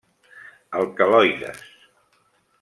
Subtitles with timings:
[0.79, 1.59] Alcaloides.